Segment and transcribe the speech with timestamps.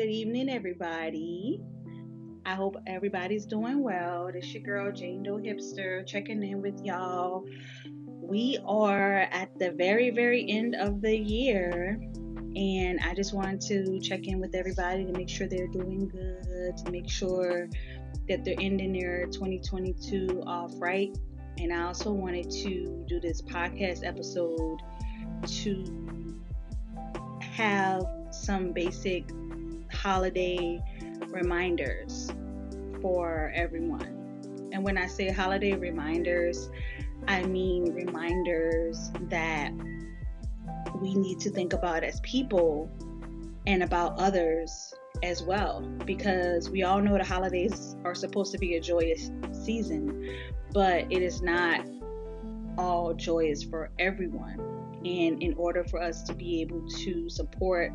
[0.00, 1.60] Good evening, everybody.
[2.46, 4.30] I hope everybody's doing well.
[4.32, 7.44] This your girl Jane Doe Hipster checking in with y'all.
[8.22, 12.00] We are at the very, very end of the year,
[12.56, 16.78] and I just wanted to check in with everybody to make sure they're doing good,
[16.78, 17.68] to make sure
[18.26, 21.14] that they're ending their 2022 off right.
[21.58, 24.80] And I also wanted to do this podcast episode
[25.46, 26.40] to
[27.42, 29.28] have some basic
[30.00, 30.82] holiday
[31.28, 32.32] reminders
[33.02, 34.70] for everyone.
[34.72, 36.70] And when I say holiday reminders,
[37.28, 39.72] I mean reminders that
[41.02, 42.90] we need to think about as people
[43.66, 45.82] and about others as well.
[46.06, 50.34] Because we all know the holidays are supposed to be a joyous season,
[50.72, 51.84] but it is not
[52.78, 54.58] all joyous for everyone.
[55.04, 57.92] And in order for us to be able to support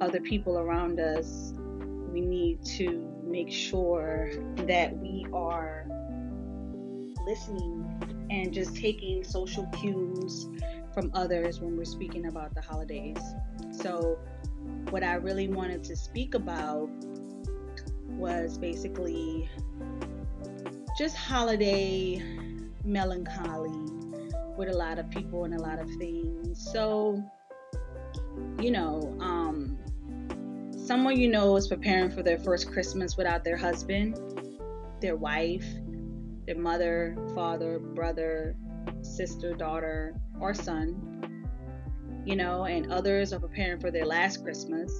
[0.00, 1.52] other people around us,
[2.12, 5.86] we need to make sure that we are
[7.26, 7.80] listening
[8.30, 10.48] and just taking social cues
[10.92, 13.18] from others when we're speaking about the holidays.
[13.72, 14.18] So,
[14.90, 16.88] what I really wanted to speak about
[18.08, 19.48] was basically
[20.96, 22.22] just holiday
[22.84, 23.72] melancholy
[24.56, 26.72] with a lot of people and a lot of things.
[26.72, 27.22] So,
[28.60, 29.78] you know, um,
[30.84, 34.20] someone you know is preparing for their first Christmas without their husband,
[35.00, 35.64] their wife,
[36.46, 38.54] their mother, father, brother,
[39.00, 41.40] sister, daughter, or son,
[42.26, 44.92] you know, and others are preparing for their last Christmas.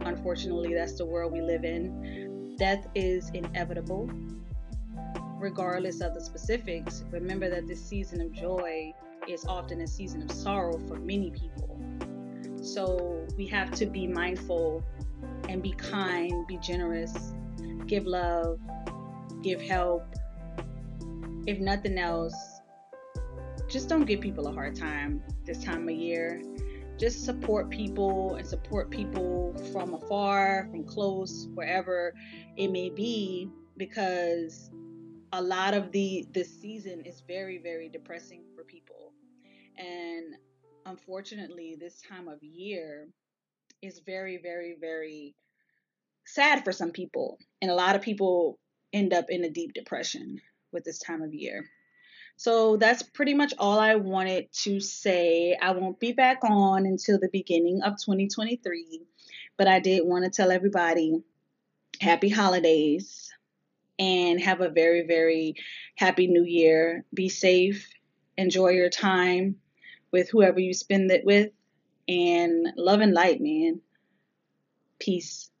[0.00, 2.56] Unfortunately, that's the world we live in.
[2.56, 4.10] Death is inevitable,
[5.38, 7.04] regardless of the specifics.
[7.10, 8.92] Remember that this season of joy
[9.28, 11.78] is often a season of sorrow for many people.
[12.62, 14.84] So we have to be mindful
[15.48, 17.34] and be kind, be generous,
[17.86, 18.60] give love,
[19.42, 20.04] give help.
[21.46, 22.60] If nothing else,
[23.68, 26.40] just don't give people a hard time this time of year.
[26.98, 32.14] Just support people and support people from afar, from close, wherever
[32.56, 34.70] it may be, because
[35.32, 39.12] a lot of the this season is very, very depressing for people.
[39.76, 40.36] And
[40.86, 43.08] unfortunately, this time of year
[43.80, 45.34] is very, very, very
[46.24, 47.38] sad for some people.
[47.60, 48.58] And a lot of people
[48.92, 50.40] end up in a deep depression
[50.72, 51.64] with this time of year.
[52.36, 55.56] So that's pretty much all I wanted to say.
[55.60, 59.02] I won't be back on until the beginning of 2023,
[59.56, 61.22] but I did want to tell everybody
[62.00, 63.30] happy holidays
[63.98, 65.54] and have a very, very
[65.96, 67.04] happy new year.
[67.14, 67.88] Be safe,
[68.36, 69.56] enjoy your time
[70.12, 71.50] with whoever you spend it with,
[72.08, 73.80] and love and light, man.
[74.98, 75.51] Peace.